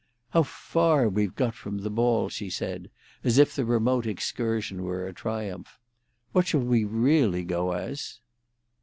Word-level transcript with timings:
"How 0.31 0.41
far 0.41 1.07
we've 1.07 1.35
got 1.35 1.53
from 1.53 1.77
the 1.77 1.91
ball!" 1.91 2.27
she 2.27 2.49
said, 2.49 2.89
as 3.23 3.37
if 3.37 3.53
the 3.55 3.63
remote 3.65 4.07
excursion 4.07 4.81
were 4.81 5.05
a 5.05 5.13
triumph. 5.13 5.77
"What 6.31 6.47
shall 6.47 6.61
we 6.61 6.83
really 6.85 7.43
go 7.43 7.73
as?" 7.73 8.19